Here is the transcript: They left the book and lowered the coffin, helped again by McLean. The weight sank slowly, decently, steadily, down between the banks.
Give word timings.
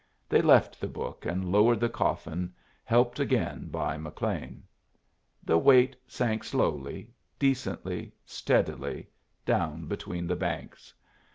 They 0.27 0.41
left 0.41 0.81
the 0.81 0.87
book 0.87 1.27
and 1.27 1.51
lowered 1.51 1.79
the 1.79 1.87
coffin, 1.87 2.55
helped 2.83 3.19
again 3.19 3.67
by 3.67 3.97
McLean. 3.97 4.63
The 5.43 5.59
weight 5.59 5.95
sank 6.07 6.43
slowly, 6.43 7.11
decently, 7.37 8.11
steadily, 8.25 9.09
down 9.45 9.85
between 9.85 10.25
the 10.25 10.35
banks. 10.35 10.91